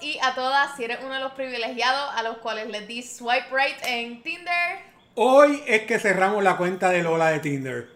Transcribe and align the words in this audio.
y 0.00 0.18
a 0.22 0.34
todas, 0.34 0.76
si 0.76 0.84
eres 0.84 0.98
uno 1.02 1.14
de 1.14 1.20
los 1.20 1.32
privilegiados 1.32 2.10
a 2.14 2.22
los 2.22 2.38
cuales 2.38 2.68
les 2.68 2.86
di 2.86 3.02
swipe 3.02 3.46
right 3.50 3.76
en 3.84 4.22
Tinder. 4.22 4.80
Hoy 5.14 5.62
es 5.66 5.82
que 5.82 5.98
cerramos 5.98 6.44
la 6.44 6.56
cuenta 6.56 6.90
de 6.90 7.02
Lola 7.02 7.30
de 7.30 7.40
Tinder. 7.40 7.95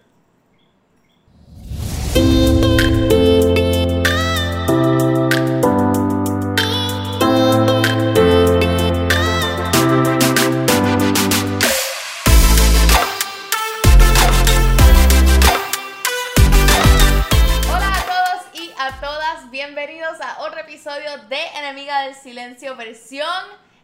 De 21.18 21.46
Enemiga 21.58 22.02
del 22.02 22.14
Silencio 22.14 22.77
versión 22.77 23.27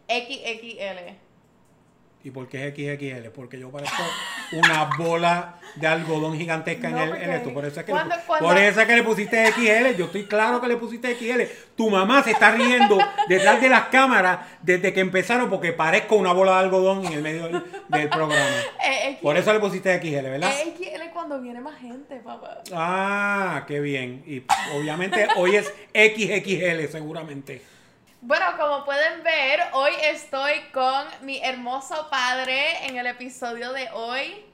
XXL. 0.08 1.25
¿Y 2.26 2.30
por 2.32 2.48
qué 2.48 2.66
es 2.66 2.74
XXL? 2.74 3.28
Porque 3.30 3.56
yo 3.56 3.70
parezco 3.70 4.02
una 4.50 4.90
bola 4.98 5.60
de 5.76 5.86
algodón 5.86 6.36
gigantesca 6.36 6.88
No, 6.88 7.00
en, 7.00 7.14
el, 7.14 7.22
en 7.22 7.30
esto. 7.30 7.54
Por 7.54 7.64
eso, 7.64 7.78
es 7.78 7.86
que 7.86 7.92
le, 7.92 8.00
por 8.40 8.58
eso 8.58 8.80
es 8.80 8.86
que 8.88 8.96
le 8.96 9.02
pusiste 9.04 9.46
XL. 9.52 9.96
Yo 9.96 10.06
estoy 10.06 10.24
claro 10.24 10.60
que 10.60 10.66
le 10.66 10.76
pusiste 10.76 11.14
XL. 11.14 11.42
Tu 11.76 11.88
mamá 11.88 12.24
se 12.24 12.32
está 12.32 12.50
riendo 12.50 12.98
detrás 13.28 13.60
de 13.60 13.68
las 13.68 13.82
cámaras 13.90 14.40
desde 14.60 14.92
que 14.92 14.98
empezaron 14.98 15.48
porque 15.48 15.72
parezco 15.72 16.16
una 16.16 16.32
bola 16.32 16.54
de 16.54 16.58
algodón 16.64 17.06
en 17.06 17.12
el 17.12 17.22
medio 17.22 17.44
del, 17.44 17.62
del 17.90 18.08
programa. 18.08 18.44
Eh, 18.84 19.18
Por 19.22 19.36
eso 19.36 19.52
le 19.52 19.60
pusiste 19.60 19.96
XL, 20.00 20.24
¿verdad? 20.28 20.52
eh, 20.52 20.74
XL 20.76 21.10
cuando 21.12 21.40
viene 21.40 21.60
más 21.60 21.78
gente, 21.78 22.16
papá. 22.16 22.60
Ah, 22.72 23.64
qué 23.68 23.78
bien. 23.78 24.24
Y 24.26 24.42
obviamente 24.76 25.28
hoy 25.36 25.54
es 25.54 25.72
XXL 25.94 26.90
seguramente. 26.90 27.62
Bueno, 28.22 28.46
como 28.58 28.84
pueden 28.84 29.22
ver, 29.22 29.60
hoy 29.72 29.92
estoy 30.02 30.54
con 30.72 31.04
mi 31.22 31.38
hermoso 31.42 32.08
padre 32.10 32.86
en 32.86 32.96
el 32.96 33.06
episodio 33.06 33.72
de 33.72 33.88
hoy. 33.92 34.44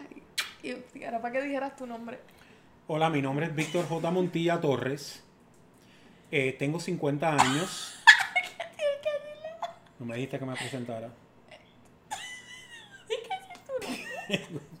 Ay, 0.00 0.22
y 0.94 1.04
ahora 1.04 1.20
para 1.20 1.32
que 1.32 1.42
dijeras 1.42 1.76
tu 1.76 1.86
nombre. 1.86 2.18
Hola, 2.86 3.10
mi 3.10 3.20
nombre 3.20 3.46
es 3.46 3.54
Víctor 3.54 3.86
J. 3.86 4.10
Montilla 4.10 4.60
Torres. 4.60 5.22
Eh, 6.30 6.56
tengo 6.58 6.80
50 6.80 7.28
años. 7.28 7.98
No 9.98 10.06
me 10.06 10.16
dijiste 10.16 10.38
que 10.38 10.44
me 10.44 10.54
presentara. 10.54 11.10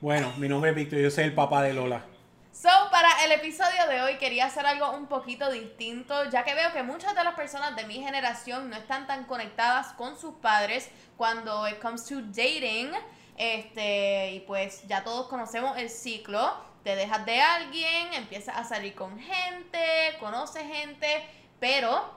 Bueno, 0.00 0.34
mi 0.36 0.48
nombre 0.48 0.68
es 0.68 0.76
Víctor, 0.76 0.98
yo 0.98 1.10
soy 1.10 1.24
el 1.24 1.32
papá 1.32 1.62
de 1.62 1.72
Lola. 1.72 2.04
El 3.24 3.32
episodio 3.32 3.86
de 3.88 4.02
hoy 4.02 4.18
quería 4.18 4.44
hacer 4.44 4.66
algo 4.66 4.90
un 4.90 5.06
poquito 5.06 5.50
distinto, 5.50 6.28
ya 6.28 6.44
que 6.44 6.52
veo 6.52 6.74
que 6.74 6.82
muchas 6.82 7.14
de 7.14 7.24
las 7.24 7.32
personas 7.32 7.74
de 7.74 7.86
mi 7.86 7.94
generación 7.94 8.68
no 8.68 8.76
están 8.76 9.06
tan 9.06 9.24
conectadas 9.24 9.94
con 9.94 10.20
sus 10.20 10.34
padres 10.34 10.90
cuando 11.16 11.66
it 11.66 11.78
comes 11.80 12.04
to 12.04 12.20
dating. 12.20 12.92
Este, 13.38 14.32
y 14.32 14.40
pues 14.40 14.86
ya 14.88 15.04
todos 15.04 15.28
conocemos 15.28 15.78
el 15.78 15.88
ciclo. 15.88 16.54
Te 16.82 16.96
dejas 16.96 17.24
de 17.24 17.40
alguien, 17.40 18.12
empiezas 18.12 18.58
a 18.58 18.64
salir 18.64 18.94
con 18.94 19.18
gente, 19.18 20.18
conoces 20.20 20.64
gente, 20.64 21.26
pero 21.58 22.12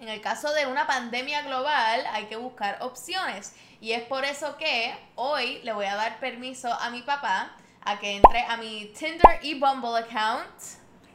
en 0.00 0.08
el 0.08 0.22
caso 0.22 0.54
de 0.54 0.66
una 0.66 0.86
pandemia 0.86 1.42
global 1.42 2.06
hay 2.12 2.24
que 2.28 2.36
buscar 2.36 2.78
opciones. 2.80 3.54
Y 3.82 3.92
es 3.92 4.04
por 4.04 4.24
eso 4.24 4.56
que 4.56 4.94
hoy 5.16 5.60
le 5.64 5.74
voy 5.74 5.84
a 5.84 5.96
dar 5.96 6.18
permiso 6.18 6.72
a 6.72 6.88
mi 6.88 7.02
papá 7.02 7.54
a 7.82 7.98
que 7.98 8.16
entre 8.16 8.40
a 8.40 8.56
mi 8.56 8.92
Tinder 8.98 9.38
y 9.42 9.58
Bumble 9.58 9.98
account. 9.98 10.50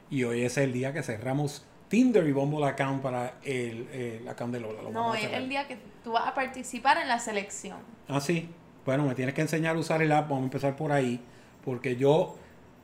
Y 0.09 0.23
hoy 0.23 0.43
es 0.43 0.57
el 0.57 0.73
día 0.73 0.93
que 0.93 1.03
cerramos 1.03 1.65
Tinder 1.87 2.25
y 2.27 2.31
Bumble 2.31 2.65
account 2.65 3.01
para 3.01 3.35
el, 3.43 3.87
el 3.89 4.27
account 4.27 4.53
de 4.53 4.59
Lola. 4.59 4.81
Lo 4.81 4.91
No, 4.91 5.15
es 5.15 5.31
el 5.31 5.49
día 5.49 5.67
que 5.67 5.77
tú 6.03 6.13
vas 6.13 6.27
a 6.27 6.33
participar 6.33 6.97
en 6.97 7.07
la 7.07 7.19
selección. 7.19 7.77
Ah, 8.07 8.19
sí. 8.19 8.49
Bueno, 8.85 9.03
me 9.03 9.15
tienes 9.15 9.33
que 9.33 9.41
enseñar 9.41 9.75
a 9.75 9.79
usar 9.79 10.01
el 10.01 10.11
app. 10.11 10.29
Vamos 10.29 10.43
a 10.43 10.45
empezar 10.45 10.75
por 10.75 10.91
ahí. 10.91 11.19
Porque 11.63 11.95
yo 11.95 12.37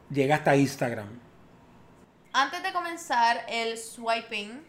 llegué 0.09 0.33
hasta 0.33 0.55
Instagram. 0.55 1.07
Antes 2.33 2.63
de 2.63 2.71
comenzar 2.71 3.45
el 3.49 3.77
swiping, 3.77 4.61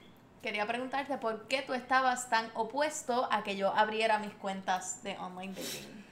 quería 0.42 0.66
preguntarte 0.66 1.16
por 1.16 1.47
qué 1.47 1.62
tú 1.62 1.75
estabas 1.75 2.28
tan 2.28 2.50
opuesto 2.54 3.28
a 3.31 3.42
que 3.42 3.56
yo 3.56 3.75
abriera 3.75 4.19
mis 4.19 4.32
cuentas 4.34 5.03
de 5.03 5.16
online 5.19 5.54
dating. 5.54 6.04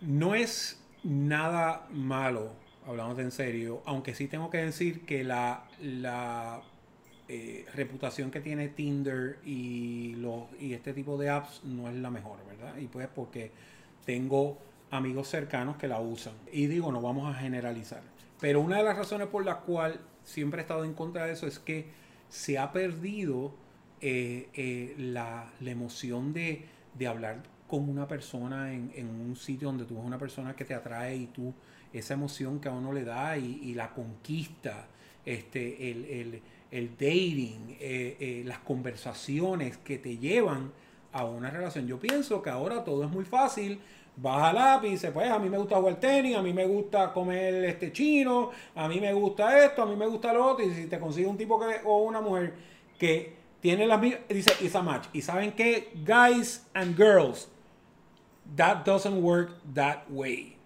No 0.00 0.34
es 0.34 0.80
nada 1.08 1.86
malo, 1.90 2.52
hablando 2.86 3.20
en 3.22 3.30
serio, 3.30 3.82
aunque 3.86 4.14
sí 4.14 4.28
tengo 4.28 4.50
que 4.50 4.58
decir 4.58 5.06
que 5.06 5.24
la, 5.24 5.64
la 5.80 6.60
eh, 7.28 7.64
reputación 7.74 8.30
que 8.30 8.40
tiene 8.40 8.68
Tinder 8.68 9.38
y, 9.42 10.16
los, 10.16 10.44
y 10.60 10.74
este 10.74 10.92
tipo 10.92 11.16
de 11.16 11.30
apps 11.30 11.64
no 11.64 11.88
es 11.88 11.96
la 11.96 12.10
mejor, 12.10 12.38
¿verdad? 12.46 12.76
Y 12.76 12.86
pues 12.88 13.08
porque 13.08 13.50
tengo 14.04 14.58
amigos 14.90 15.28
cercanos 15.28 15.78
que 15.78 15.88
la 15.88 15.98
usan. 15.98 16.34
Y 16.52 16.66
digo, 16.66 16.92
no 16.92 17.00
vamos 17.00 17.34
a 17.34 17.38
generalizar. 17.38 18.02
Pero 18.38 18.60
una 18.60 18.76
de 18.76 18.84
las 18.84 18.96
razones 18.96 19.28
por 19.28 19.46
la 19.46 19.60
cual 19.60 20.00
siempre 20.24 20.60
he 20.60 20.62
estado 20.62 20.84
en 20.84 20.92
contra 20.92 21.24
de 21.24 21.32
eso 21.32 21.46
es 21.46 21.58
que 21.58 21.86
se 22.28 22.58
ha 22.58 22.70
perdido 22.72 23.54
eh, 24.02 24.50
eh, 24.52 24.94
la, 24.98 25.50
la 25.60 25.70
emoción 25.70 26.34
de, 26.34 26.66
de 26.98 27.06
hablar 27.06 27.42
con 27.68 27.88
una 27.88 28.08
persona 28.08 28.72
en, 28.72 28.90
en 28.96 29.08
un 29.08 29.36
sitio 29.36 29.68
donde 29.68 29.84
tú 29.84 29.94
ves 29.96 30.04
una 30.04 30.18
persona 30.18 30.56
que 30.56 30.64
te 30.64 30.74
atrae 30.74 31.14
y 31.16 31.26
tú, 31.26 31.54
esa 31.92 32.14
emoción 32.14 32.58
que 32.60 32.68
a 32.68 32.72
uno 32.72 32.92
le 32.92 33.04
da 33.04 33.36
y, 33.38 33.74
la 33.74 33.94
conquista, 33.94 34.86
este, 35.24 35.90
el, 35.90 36.04
el- 36.06 36.42
el 36.70 36.90
dating, 36.98 37.76
eh, 37.80 38.16
eh, 38.20 38.42
las 38.44 38.58
conversaciones 38.58 39.78
que 39.78 39.96
te 39.98 40.18
llevan 40.18 40.70
a 41.12 41.24
una 41.24 41.50
relación. 41.50 41.86
Yo 41.86 41.98
pienso 41.98 42.42
que 42.42 42.50
ahora 42.50 42.84
todo 42.84 43.04
es 43.04 43.10
muy 43.10 43.24
fácil. 43.24 43.80
Vas 44.16 44.84
y 44.84 44.88
dices, 44.90 45.10
pues 45.12 45.30
a 45.30 45.38
mí 45.38 45.48
me 45.48 45.56
gusta 45.56 45.76
jugar 45.76 46.00
tenis, 46.00 46.36
a 46.36 46.42
mí 46.42 46.52
me 46.52 46.66
gusta 46.66 47.12
comer 47.12 47.64
este 47.64 47.92
chino, 47.92 48.50
a 48.74 48.88
mí 48.88 49.00
me 49.00 49.12
gusta 49.12 49.64
esto, 49.64 49.82
a 49.82 49.86
mí 49.86 49.94
me 49.96 50.06
gusta 50.06 50.32
lo 50.32 50.44
otro. 50.44 50.66
Y 50.66 50.74
si 50.74 50.86
te 50.86 50.98
consigues 50.98 51.30
un 51.30 51.38
tipo 51.38 51.58
que, 51.58 51.76
o 51.84 51.98
una 52.02 52.20
mujer 52.20 52.52
que 52.98 53.36
tiene 53.60 53.86
las 53.86 54.00
mismas, 54.00 54.22
dice, 54.28 54.52
it's 54.60 54.74
a 54.74 54.82
match. 54.82 55.06
Y 55.12 55.22
saben 55.22 55.52
que, 55.52 55.92
guys 56.04 56.66
and 56.74 56.96
girls, 56.96 57.48
that 58.56 58.84
doesn't 58.84 59.22
work 59.22 59.50
that 59.74 60.10
way. 60.10 60.56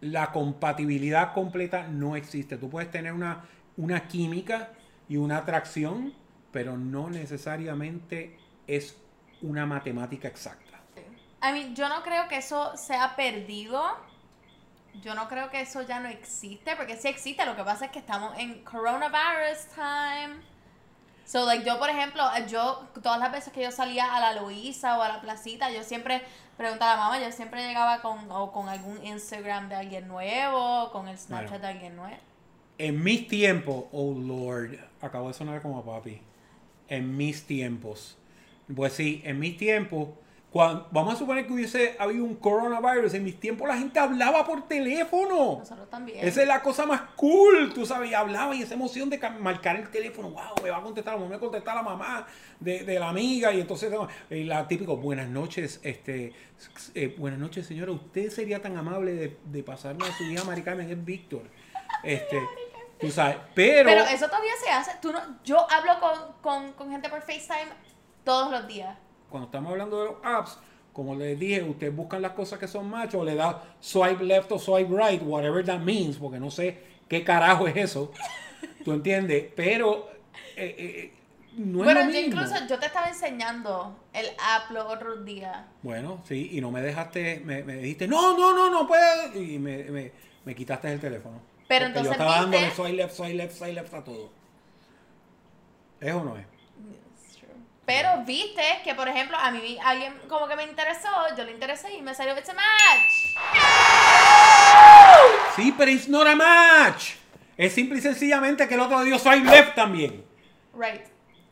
La 0.00 0.32
compatibilidad 0.32 1.32
completa 1.32 1.86
no 1.88 2.16
existe. 2.16 2.56
Tú 2.56 2.68
puedes 2.68 2.90
tener 2.90 3.12
una, 3.12 3.44
una 3.76 4.08
química 4.08 4.70
y 5.08 5.16
una 5.16 5.38
atracción, 5.38 6.12
pero 6.50 6.76
no 6.76 7.08
necesariamente 7.08 8.36
es 8.66 8.96
una 9.42 9.66
matemática 9.66 10.28
exacta. 10.28 10.80
I 11.42 11.52
mean, 11.52 11.74
yo 11.74 11.88
no 11.88 12.02
creo 12.02 12.28
que 12.28 12.36
eso 12.36 12.76
sea 12.76 13.16
perdido. 13.16 13.82
Yo 15.02 15.14
no 15.14 15.26
creo 15.28 15.50
que 15.50 15.62
eso 15.62 15.82
ya 15.82 15.98
no 16.00 16.08
existe, 16.08 16.76
porque 16.76 16.96
sí 16.96 17.08
existe. 17.08 17.44
Lo 17.46 17.56
que 17.56 17.64
pasa 17.64 17.86
es 17.86 17.90
que 17.90 17.98
estamos 17.98 18.36
en 18.38 18.62
coronavirus 18.62 19.66
time. 19.74 20.51
So, 21.32 21.46
like, 21.46 21.64
yo, 21.64 21.78
por 21.78 21.88
ejemplo, 21.88 22.22
yo, 22.46 22.86
todas 23.02 23.18
las 23.18 23.32
veces 23.32 23.54
que 23.54 23.62
yo 23.62 23.70
salía 23.70 24.14
a 24.14 24.20
la 24.20 24.38
Luisa 24.38 24.98
o 24.98 25.02
a 25.02 25.08
la 25.08 25.22
placita, 25.22 25.70
yo 25.70 25.82
siempre 25.82 26.20
preguntaba 26.58 26.92
a 26.92 26.96
mamá, 26.96 27.24
yo 27.24 27.32
siempre 27.32 27.66
llegaba 27.66 28.02
con, 28.02 28.30
o 28.30 28.52
con 28.52 28.68
algún 28.68 29.02
Instagram 29.02 29.70
de 29.70 29.76
alguien 29.76 30.08
nuevo, 30.08 30.82
o 30.82 30.92
con 30.92 31.08
el 31.08 31.16
Snapchat 31.16 31.48
Bueno. 31.48 31.62
de 31.62 31.72
alguien 31.72 31.96
nuevo. 31.96 32.18
En 32.76 33.02
mis 33.02 33.28
tiempos, 33.28 33.86
oh 33.92 34.12
Lord, 34.12 34.78
acabo 35.00 35.28
de 35.28 35.32
sonar 35.32 35.62
como 35.62 35.82
papi. 35.82 36.20
En 36.88 37.16
mis 37.16 37.46
tiempos. 37.46 38.18
Pues 38.76 38.92
sí, 38.92 39.22
en 39.24 39.38
mis 39.38 39.56
tiempos, 39.56 40.10
cuan- 40.52 40.84
vamos 40.90 41.14
a 41.14 41.16
suponer 41.16 41.46
que 41.46 41.52
hubiese 41.52 41.96
habido 41.98 42.24
un 42.24 42.34
coronavirus. 42.36 43.14
En 43.14 43.24
mis 43.24 43.40
tiempos 43.40 43.66
la 43.66 43.76
gente 43.76 43.98
hablaba 43.98 44.44
por 44.44 44.68
teléfono. 44.68 45.58
Nosotros 45.60 45.88
también. 45.88 46.18
Esa 46.26 46.42
es 46.42 46.48
la 46.48 46.60
cosa 46.62 46.84
más 46.86 47.00
cool, 47.16 47.72
tú 47.74 47.86
sabes, 47.86 48.10
y 48.10 48.14
hablaba 48.14 48.54
y 48.54 48.62
esa 48.62 48.74
emoción 48.74 49.08
de 49.10 49.18
ca- 49.18 49.30
marcar 49.30 49.76
el 49.76 49.88
teléfono, 49.90 50.30
wow, 50.30 50.62
me 50.62 50.70
va 50.70 50.76
a 50.78 50.82
contestar, 50.82 51.18
me 51.18 51.28
va 51.28 51.36
a 51.36 51.40
contestar 51.40 51.74
la 51.74 51.82
mamá 51.82 52.26
de, 52.60 52.84
de 52.84 52.98
la 53.00 53.08
amiga, 53.08 53.52
y 53.52 53.60
entonces 53.60 53.92
la 54.30 54.68
típico, 54.68 54.96
buenas 54.96 55.28
noches, 55.28 55.80
este, 55.82 56.32
eh, 56.94 57.14
buenas 57.18 57.40
noches 57.40 57.66
señora, 57.66 57.90
usted 57.92 58.30
sería 58.30 58.60
tan 58.60 58.76
amable 58.76 59.14
de, 59.14 59.38
de 59.44 59.62
pasarme 59.62 60.06
a 60.06 60.12
su 60.16 60.24
hija 60.24 60.44
Mari 60.44 60.62
Carmen, 60.62 60.88
es 60.90 61.04
Víctor, 61.04 61.42
este, 62.04 62.38
tú 63.00 63.10
sabes, 63.10 63.36
pero, 63.54 63.88
Pero 63.90 64.04
eso 64.04 64.26
todavía 64.26 64.52
se 64.64 64.70
hace. 64.70 64.92
Tú 65.00 65.12
no, 65.12 65.20
yo 65.44 65.66
hablo 65.70 65.92
con, 66.00 66.32
con, 66.40 66.72
con 66.74 66.90
gente 66.90 67.08
por 67.08 67.20
FaceTime 67.22 67.72
todos 68.24 68.50
los 68.50 68.66
días. 68.68 68.96
Cuando 69.32 69.46
estamos 69.46 69.72
hablando 69.72 69.98
de 69.98 70.04
los 70.10 70.14
apps, 70.22 70.58
como 70.92 71.16
les 71.16 71.38
dije, 71.40 71.62
ustedes 71.62 71.96
buscan 71.96 72.22
las 72.22 72.32
cosas 72.32 72.58
que 72.58 72.68
son 72.68 72.88
machos, 72.88 73.22
o 73.22 73.24
le 73.24 73.34
da 73.34 73.60
swipe 73.80 74.22
left 74.22 74.52
o 74.52 74.58
swipe 74.58 74.94
right, 74.94 75.20
whatever 75.22 75.64
that 75.64 75.80
means, 75.80 76.16
porque 76.18 76.38
no 76.38 76.50
sé 76.50 76.78
qué 77.08 77.24
carajo 77.24 77.66
es 77.66 77.76
eso. 77.76 78.12
¿Tú 78.84 78.92
entiendes? 78.92 79.46
Pero 79.56 80.08
eh, 80.56 80.76
eh, 80.78 81.12
no 81.56 81.80
es 81.80 81.84
bueno, 81.84 82.00
lo 82.00 82.06
yo 82.06 82.12
mismo. 82.12 82.42
incluso 82.42 82.54
yo 82.68 82.78
te 82.78 82.86
estaba 82.86 83.08
enseñando 83.08 83.96
el 84.12 84.26
app 84.38 84.70
los 84.70 84.84
otros 84.84 85.24
días. 85.24 85.64
Bueno, 85.82 86.20
sí, 86.28 86.50
y 86.52 86.60
no 86.60 86.70
me 86.70 86.82
dejaste, 86.82 87.40
me, 87.44 87.64
me 87.64 87.76
dijiste, 87.76 88.06
no, 88.06 88.36
no, 88.36 88.54
no, 88.54 88.70
no 88.70 88.86
puedes, 88.86 89.34
y 89.34 89.58
me, 89.58 89.84
me, 89.84 90.12
me 90.44 90.54
quitaste 90.54 90.92
el 90.92 91.00
teléfono. 91.00 91.40
Pero 91.68 91.86
entonces 91.86 92.08
yo 92.08 92.12
estaba 92.12 92.40
dándole 92.42 92.70
swipe 92.70 92.92
left, 92.92 93.14
swipe 93.14 93.34
left, 93.34 93.56
swipe 93.56 93.72
left 93.72 93.94
a 93.94 94.04
todo. 94.04 94.30
¿Es 96.00 96.12
o 96.12 96.22
no 96.22 96.36
es? 96.36 96.44
Pero 97.84 98.22
viste 98.24 98.62
que, 98.84 98.94
por 98.94 99.08
ejemplo, 99.08 99.36
a 99.36 99.50
mí 99.50 99.76
alguien 99.84 100.14
como 100.28 100.46
que 100.46 100.54
me 100.54 100.62
interesó, 100.64 101.08
yo 101.36 101.44
le 101.44 101.52
interesé 101.52 101.94
y 101.94 102.02
me 102.02 102.14
salió 102.14 102.36
It's 102.38 102.48
a 102.48 102.54
match. 102.54 103.34
Sí, 105.56 105.74
pero 105.76 105.90
it's 105.90 106.08
not 106.08 106.26
a 106.26 106.36
match. 106.36 107.14
Es 107.56 107.72
simple 107.72 107.98
y 107.98 108.00
sencillamente 108.00 108.68
que 108.68 108.74
el 108.74 108.80
otro 108.80 109.00
le 109.00 109.06
dio 109.06 109.18
swipe 109.18 109.44
left 109.50 109.74
también. 109.74 110.24
Right. 110.74 111.02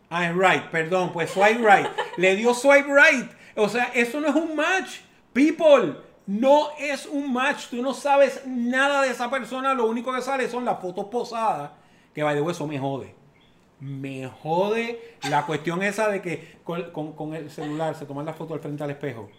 Ah, 0.09 0.33
right, 0.33 0.65
perdón, 0.71 1.13
pues 1.13 1.31
swipe 1.31 1.59
right. 1.59 1.89
Le 2.17 2.37
dio 2.37 2.55
swipe 2.55 2.89
right. 2.89 3.31
O 3.57 3.69
sea, 3.69 3.91
eso 3.95 4.21
no 4.21 4.29
es 4.29 4.35
un 4.35 4.55
match. 4.57 5.01
People, 5.33 5.97
no 6.27 6.71
es 6.79 7.07
un 7.07 7.33
match. 7.33 7.67
Tú 7.71 7.83
no 7.83 7.93
sabes 7.93 8.43
nada 8.47 9.03
de 9.03 9.11
esa 9.11 9.29
persona. 9.29 9.75
Lo 9.75 9.87
único 9.87 10.13
que 10.13 10.23
sale 10.23 10.49
son 10.49 10.65
las 10.65 10.81
fotos 10.81 11.07
posadas. 11.07 11.73
Que 12.15 12.23
by 12.23 12.35
the 12.35 12.41
way, 12.41 12.53
eso 12.53 12.67
me 12.67 12.79
jode. 12.79 13.20
Me 13.81 14.27
jode 14.29 15.17
la 15.31 15.47
cuestión 15.47 15.83
esa 15.83 16.09
de 16.09 16.21
que 16.21 16.59
con, 16.65 16.91
con- 16.93 17.13
con 17.15 17.35
el 17.35 17.51
celular 17.51 17.95
se 17.95 18.05
toman 18.07 18.27
la 18.27 18.35
foto 18.35 18.55
al 18.55 18.61
frente 18.61 18.83
al 18.85 18.91
espejo. 18.91 19.31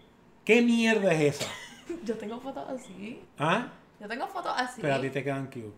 ¿Qué 0.44 0.62
mierda 0.62 1.14
es 1.14 1.36
esa? 1.42 1.52
Yo 2.06 2.16
tengo 2.18 2.40
fotos 2.40 2.68
así. 2.70 3.22
¿Ah? 3.38 3.68
Yo 4.00 4.08
tengo 4.08 4.28
fotos 4.28 4.54
así. 4.56 4.82
Pero 4.82 4.96
a 4.96 5.02
ti 5.02 5.10
te 5.12 5.24
quedan 5.24 5.46
cute. 5.46 5.72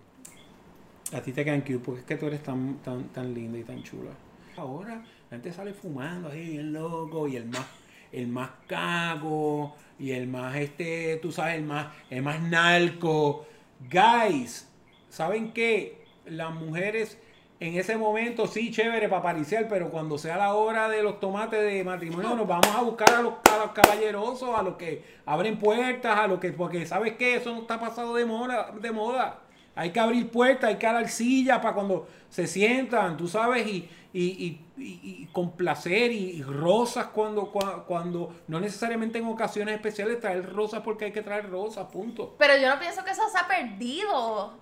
A 1.13 1.21
ti 1.21 1.31
te 1.33 1.43
quedan 1.43 1.61
cute 1.61 1.79
porque 1.79 1.99
es 2.01 2.05
que 2.05 2.15
tú 2.15 2.27
eres 2.27 2.41
tan, 2.41 2.77
tan, 2.77 3.03
tan 3.09 3.33
linda 3.33 3.57
y 3.59 3.63
tan 3.63 3.83
chula. 3.83 4.11
Ahora 4.55 4.95
la 4.95 5.29
gente 5.37 5.51
sale 5.51 5.73
fumando 5.73 6.29
ahí 6.29 6.51
bien 6.51 6.71
loco 6.71 7.27
y 7.27 7.35
el 7.35 7.45
más, 7.45 7.65
el 8.11 8.27
más 8.27 8.49
cago 8.67 9.75
y 9.99 10.11
el 10.11 10.27
más 10.27 10.55
este, 10.55 11.17
tú 11.21 11.31
sabes, 11.31 11.55
el 11.55 11.63
más, 11.63 11.87
el 12.09 12.21
más 12.21 12.41
narco. 12.41 13.45
Guys, 13.91 14.69
¿saben 15.09 15.51
qué? 15.51 16.05
Las 16.25 16.53
mujeres 16.53 17.17
en 17.59 17.75
ese 17.77 17.95
momento 17.95 18.45
sí, 18.47 18.71
chévere 18.71 19.07
para 19.07 19.21
pariciar, 19.21 19.67
pero 19.69 19.89
cuando 19.89 20.17
sea 20.17 20.37
la 20.37 20.53
hora 20.53 20.89
de 20.89 21.01
los 21.01 21.19
tomates 21.19 21.61
de 21.63 21.83
matrimonio, 21.83 22.35
nos 22.35 22.47
vamos 22.47 22.67
a 22.75 22.81
buscar 22.81 23.13
a 23.13 23.21
los, 23.21 23.33
a 23.51 23.73
caballerosos, 23.73 24.49
a 24.57 24.61
los 24.61 24.75
que 24.75 25.03
abren 25.25 25.57
puertas, 25.57 26.17
a 26.17 26.27
los 26.27 26.39
que, 26.39 26.51
porque 26.51 26.85
¿sabes 26.85 27.13
qué? 27.13 27.35
Eso 27.35 27.53
no 27.53 27.61
está 27.61 27.79
pasado 27.79 28.15
de 28.15 28.25
moda, 28.25 28.71
de 28.79 28.91
moda. 28.91 29.39
Hay 29.75 29.91
que 29.91 29.99
abrir 29.99 30.29
puertas, 30.29 30.69
hay 30.69 30.75
que 30.77 30.85
dar 30.85 31.07
silla 31.09 31.59
para 31.61 31.73
cuando 31.73 32.07
se 32.29 32.45
sientan, 32.47 33.17
tú 33.17 33.27
sabes, 33.27 33.65
y, 33.65 33.89
y, 34.13 34.21
y, 34.21 34.61
y- 34.77 34.99
y 35.23 35.29
con 35.31 35.53
placer 35.55 36.11
y, 36.11 36.43
rosas 36.43 37.07
cuando, 37.07 37.51
cua- 37.51 37.85
cuando, 37.85 38.35
no 38.47 38.59
necesariamente 38.59 39.17
en 39.17 39.25
ocasiones 39.25 39.73
especiales 39.75 40.19
traer 40.19 40.51
rosas 40.53 40.81
porque 40.81 41.05
hay 41.05 41.11
que 41.11 41.21
traer 41.23 41.49
rosas, 41.49 41.87
punto. 41.91 42.35
Pero 42.37 42.55
yo 42.57 42.69
no 42.69 42.79
pienso 42.79 43.03
que 43.03 43.11
eso 43.11 43.23
se 43.31 43.37
ha 43.39 43.47
perdido. 43.47 44.61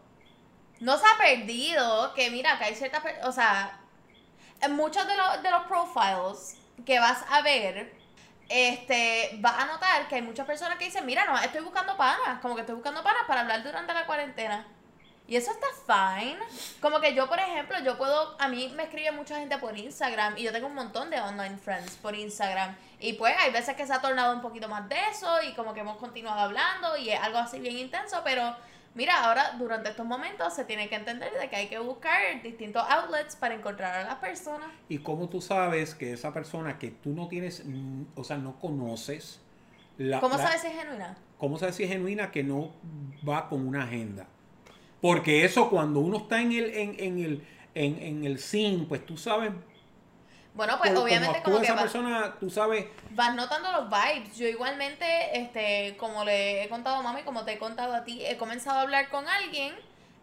No 0.82 0.98
se 0.98 1.06
ha 1.06 1.18
perdido. 1.18 2.14
Que 2.14 2.30
mira, 2.30 2.58
que 2.58 2.66
hay 2.66 2.76
ciertas. 2.76 3.02
O 3.24 3.32
sea, 3.32 3.80
en 4.60 4.76
muchos 4.76 5.08
de 5.08 5.16
los, 5.16 5.42
de 5.42 5.50
los 5.50 5.64
profiles 5.64 6.58
que 6.86 7.00
vas 7.00 7.24
a 7.30 7.42
ver, 7.42 7.94
este, 8.50 9.32
vas 9.36 9.60
a 9.60 9.66
notar 9.66 10.08
que 10.08 10.16
hay 10.16 10.22
muchas 10.22 10.46
personas 10.46 10.78
que 10.78 10.86
dicen: 10.86 11.06
Mira, 11.06 11.24
no, 11.26 11.38
estoy 11.40 11.62
buscando 11.62 11.96
panas. 11.96 12.42
Como 12.42 12.56
que 12.56 12.62
estoy 12.62 12.76
buscando 12.76 13.02
panas 13.02 13.24
para 13.28 13.42
hablar 13.42 13.64
durante 13.64 13.94
la 13.94 14.06
cuarentena. 14.06 14.68
Y 15.28 15.38
eso 15.38 15.52
está 15.52 15.68
fine. 16.20 16.40
Como 16.82 17.00
que 17.00 17.14
yo, 17.14 17.30
por 17.30 17.40
ejemplo, 17.40 17.80
yo 17.86 17.98
puedo, 17.98 18.36
a 18.38 18.50
mí 18.50 18.68
me 18.76 18.84
escribe 18.84 19.12
mucha 19.12 19.38
gente 19.38 19.58
por 19.60 19.78
Instagram 19.78 20.38
y 20.38 20.44
yo 20.44 20.52
tengo 20.52 20.68
un 20.68 20.76
montón 20.76 21.10
de 21.10 21.22
online 21.22 21.58
friends 21.58 21.96
por 21.96 22.16
Instagram. 22.16 22.76
Y 23.00 23.14
pues 23.14 23.34
hay 23.40 23.50
veces 23.50 23.78
que 23.78 23.88
se 23.88 23.94
ha 23.94 24.02
tornado 24.02 24.34
un 24.34 24.42
poquito 24.42 24.68
más 24.68 24.90
de 24.90 24.98
eso 25.10 25.42
y 25.44 25.54
como 25.54 25.74
que 25.74 25.80
hemos 25.80 25.96
continuado 25.98 26.42
hablando 26.42 26.98
y 26.98 27.12
es 27.12 27.22
algo 27.22 27.38
así 27.38 27.60
bien 27.60 27.78
intenso, 27.78 28.20
pero 28.26 28.54
mira, 28.96 29.24
ahora 29.26 29.56
durante 29.58 29.90
estos 29.90 30.06
momentos 30.06 30.54
se 30.54 30.66
tiene 30.66 30.90
que 30.90 30.96
entender 30.96 31.32
de 31.40 31.50
que 31.50 31.56
hay 31.56 31.68
que 31.68 31.80
buscar 31.80 32.42
distintos 32.44 32.84
outlets 32.90 33.36
para 33.36 33.56
encontrar 33.56 33.96
a 33.96 34.04
las 34.04 34.16
personas. 34.16 34.68
Y 34.90 35.00
cómo 35.00 35.30
tú 35.30 35.42
sabes 35.42 35.96
que 35.96 36.14
esa 36.14 36.34
persona 36.34 36.78
que 36.80 36.92
tú 36.92 37.12
no 37.12 37.28
tienes, 37.28 37.64
mm, 37.66 38.04
o 38.16 38.24
sea, 38.24 38.38
no 38.38 38.60
conoces, 38.60 39.40
la, 39.98 40.20
¿Cómo 40.20 40.38
la- 40.38 40.44
sabes 40.44 40.62
si 40.62 40.68
es 40.68 40.74
genuina? 40.74 41.16
¿Cómo 41.38 41.58
sabes 41.58 41.76
si 41.76 41.84
es 41.84 41.90
genuina 41.90 42.32
que 42.32 42.44
no 42.44 42.72
va 43.28 43.50
con 43.50 43.68
una 43.68 43.84
agenda? 43.84 44.28
Porque 45.02 45.44
eso 45.46 45.70
cuando 45.70 46.00
uno 46.00 46.18
está 46.18 46.42
en 46.42 46.52
el, 46.52 46.66
en, 46.76 46.96
en 47.00 47.20
el, 47.20 47.44
en, 47.74 47.98
en 48.00 48.24
el 48.26 48.38
scene, 48.40 48.86
pues 48.88 49.06
tú 49.06 49.18
sabes, 49.18 49.52
Bueno, 50.54 50.78
pues 50.78 50.92
obviamente 50.98 51.42
como 51.44 51.60
que 51.60 51.66
esa 51.66 51.76
va- 51.76 51.82
persona, 51.82 52.36
tú 52.40 52.50
sabes, 52.50 52.86
vas 53.12 53.36
notando 53.36 53.72
los 53.72 53.90
vibes. 53.90 54.38
Yo 54.38 54.48
igualmente, 54.48 55.40
este, 55.40 55.96
como 55.98 56.26
le 56.26 56.64
he 56.64 56.70
contado 56.70 56.98
a 56.98 57.02
mami, 57.02 57.24
como 57.24 57.46
te 57.46 57.54
he 57.54 57.58
contado 57.58 57.94
a 57.96 58.04
ti, 58.04 58.26
he 58.26 58.38
comenzado 58.38 58.80
a 58.80 58.82
hablar 58.82 59.10
con 59.10 59.28
alguien. 59.28 59.74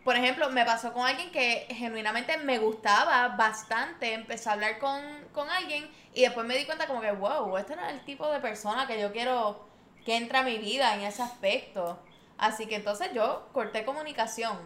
Por 0.05 0.17
ejemplo, 0.17 0.49
me 0.51 0.65
pasó 0.65 0.93
con 0.93 1.07
alguien 1.07 1.31
que 1.31 1.67
genuinamente 1.71 2.37
me 2.39 2.59
gustaba 2.59 3.29
bastante. 3.37 4.13
Empecé 4.15 4.49
a 4.49 4.53
hablar 4.53 4.79
con, 4.79 5.03
con 5.33 5.51
alguien 5.51 5.91
y 6.15 6.23
después 6.23 6.47
me 6.47 6.57
di 6.57 6.65
cuenta 6.67 6.87
como 6.87 7.01
que, 7.01 7.11
wow, 7.13 7.57
este 7.57 7.77
no 7.77 7.85
es 7.87 7.93
el 7.95 8.05
tipo 8.05 8.31
de 8.31 8.41
persona 8.41 8.87
que 8.87 9.01
yo 9.01 9.13
quiero 9.13 9.67
que 10.05 10.17
entre 10.17 10.39
a 10.39 10.43
mi 10.43 10.59
vida 10.59 10.95
en 10.95 11.03
ese 11.03 11.23
aspecto. 11.23 11.99
Así 12.39 12.67
que 12.67 12.77
entonces 12.77 13.11
yo 13.15 13.49
corté 13.53 13.85
comunicación. 13.85 14.57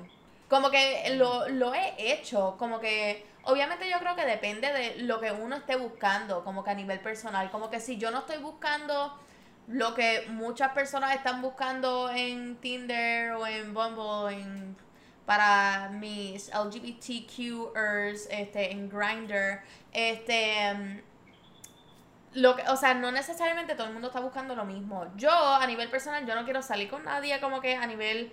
Como 0.49 0.71
que 0.71 1.15
lo, 1.17 1.49
lo 1.49 1.73
he 1.75 1.95
hecho, 2.13 2.57
como 2.59 2.79
que 2.79 3.27
obviamente 3.45 3.89
yo 3.91 3.99
creo 3.99 4.15
que 4.15 4.25
depende 4.25 4.73
de 4.73 5.03
lo 5.03 5.21
que 5.21 5.33
uno 5.33 5.57
esté 5.57 5.77
buscando, 5.77 6.45
como 6.45 6.65
que 6.65 6.71
a 6.71 6.75
nivel 6.75 7.01
personal, 7.01 7.51
como 7.51 7.71
que 7.71 7.81
si 7.81 7.99
yo 7.99 8.11
no 8.11 8.21
estoy 8.21 8.39
buscando 8.39 9.19
lo 9.69 9.95
que 9.95 10.27
muchas 10.29 10.73
personas 10.73 11.15
están 11.15 11.41
buscando 11.41 12.11
en 12.11 12.57
Tinder 12.57 13.33
o 13.33 13.47
en 13.47 13.73
Bumble, 13.75 14.37
en, 14.37 14.77
para 15.25 15.89
mis 15.91 16.51
LGBTQers, 16.53 18.29
este, 18.31 18.73
en 18.73 18.89
Grindr, 18.89 19.61
este, 19.93 21.03
lo 22.35 22.57
que, 22.57 22.63
o 22.69 22.77
sea, 22.77 22.95
no 22.95 23.13
necesariamente 23.13 23.75
todo 23.75 23.87
el 23.87 23.93
mundo 23.93 24.09
está 24.09 24.21
buscando 24.21 24.55
lo 24.57 24.65
mismo. 24.65 25.07
Yo, 25.17 25.31
a 25.31 25.67
nivel 25.67 25.89
personal, 25.91 26.27
yo 26.27 26.35
no 26.35 26.45
quiero 26.45 26.63
salir 26.63 26.89
con 26.89 27.05
nadie 27.05 27.41
como 27.41 27.61
que 27.61 27.77
a 27.77 27.87
nivel 27.87 28.33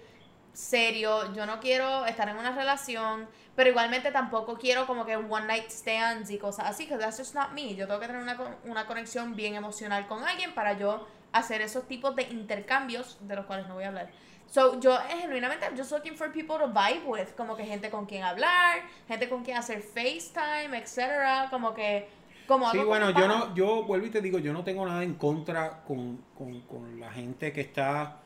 serio, 0.54 1.34
yo 1.34 1.46
no 1.46 1.60
quiero 1.60 2.06
estar 2.06 2.28
en 2.30 2.38
una 2.38 2.51
relación, 2.51 3.28
pero 3.56 3.69
igualmente 3.69 4.12
tampoco 4.12 4.57
quiero 4.57 4.86
como 4.88 5.06
que 5.06 5.16
one 5.18 5.48
night 5.48 5.69
stands 5.69 6.30
y 6.31 6.38
cosas 6.38 6.68
así, 6.68 6.88
que 6.88 6.98
that's 6.98 7.18
just 7.18 7.36
not 7.36 7.51
me. 7.51 7.75
Yo 7.75 7.88
tengo 7.88 8.00
que 8.00 8.07
tener 8.07 8.22
una, 8.22 8.38
con- 8.38 8.56
una 8.66 8.86
conexión 8.86 9.36
bien 9.36 9.56
emocional 9.56 10.07
con 10.07 10.24
alguien 10.24 10.54
para 10.54 10.74
yo 10.74 11.07
hacer 11.31 11.62
esos 11.62 11.88
tipos 11.88 12.16
de 12.16 12.24
intercambios 12.24 13.18
de 13.22 13.36
los 13.36 13.46
cuales 13.46 13.68
no 13.68 13.75
voy 13.75 13.84
a 13.84 13.90
hablar. 13.90 14.10
So, 14.48 14.80
yo 14.80 14.96
eh, 14.96 15.18
genuinamente, 15.22 15.66
I'm 15.66 15.78
just 15.78 15.92
looking 15.92 16.18
for 16.18 16.31
people 16.31 16.57
to 16.57 16.68
vibe 16.68 17.04
with, 17.06 17.28
como 17.38 17.56
que 17.56 17.63
gente 17.66 17.92
con 17.92 18.07
quien 18.07 18.24
hablar, 18.24 18.80
gente 19.07 19.30
con 19.30 19.44
quien 19.44 19.57
hacer 19.57 19.84
FaceTime, 19.84 20.75
etcétera, 20.75 21.47
como 21.52 21.73
que 21.73 22.09
como 22.47 22.71
sí, 22.71 22.80
bueno, 22.80 23.12
yo 23.12 23.28
no, 23.28 23.54
yo 23.54 23.83
vuelvo 23.83 24.07
y 24.07 24.09
te 24.09 24.21
digo, 24.21 24.40
yo 24.40 24.52
no 24.52 24.64
tengo 24.64 24.83
nada 24.88 25.04
en 25.04 25.14
contra 25.14 25.83
con, 25.83 26.18
con, 26.35 26.62
con 26.62 27.00
la 27.00 27.12
gente 27.12 27.54
que 27.54 27.62
está 27.62 28.21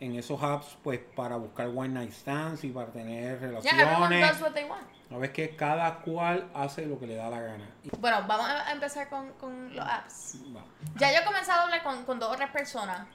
en 0.00 0.16
esos 0.16 0.42
apps, 0.42 0.76
pues 0.82 0.98
para 1.14 1.36
buscar 1.36 1.68
one 1.68 1.90
night 1.90 2.12
stands 2.12 2.64
y 2.64 2.70
para 2.70 2.90
tener 2.90 3.38
relaciones. 3.40 3.86
Sabes 5.08 5.30
que 5.30 5.54
cada 5.56 6.00
cual 6.00 6.50
hace 6.54 6.86
lo 6.86 6.98
que 6.98 7.06
le 7.06 7.16
da 7.16 7.28
la 7.28 7.40
gana. 7.40 7.68
Bueno, 7.98 8.24
vamos 8.26 8.48
a 8.48 8.72
empezar 8.72 9.08
con, 9.08 9.32
con 9.34 9.74
los 9.76 9.86
apps. 9.86 10.38
va. 10.56 10.64
Ya 10.96 11.12
yo 11.12 11.20
he 11.20 11.24
comenzado 11.24 11.60
a 11.60 11.64
hablar 11.64 11.82
con, 11.82 12.04
con 12.04 12.18
dos 12.18 12.32
o 12.32 12.36
tres 12.36 12.50
personas. 12.50 13.06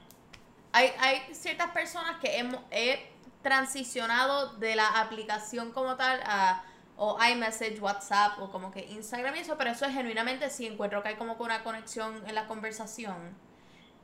Hay, 0.72 0.92
hay 1.00 1.34
ciertas 1.34 1.72
personas 1.72 2.20
que 2.20 2.38
hemos, 2.38 2.62
he 2.70 3.12
transicionado 3.42 4.54
de 4.58 4.76
la 4.76 4.88
aplicación 5.02 5.72
como 5.72 5.96
tal 5.96 6.22
a 6.26 6.64
o 6.98 7.18
iMessage, 7.22 7.80
WhatsApp 7.82 8.40
o 8.40 8.50
como 8.50 8.72
que 8.72 8.86
Instagram 8.86 9.36
y 9.36 9.40
eso, 9.40 9.58
pero 9.58 9.72
eso 9.72 9.86
es 9.86 9.94
genuinamente 9.94 10.50
si 10.50 10.66
encuentro 10.66 11.04
que 11.04 11.10
hay 11.10 11.16
como 11.16 11.36
que 11.38 11.44
una 11.44 11.64
conexión 11.64 12.24
en 12.26 12.36
la 12.36 12.48
conversación. 12.48 13.36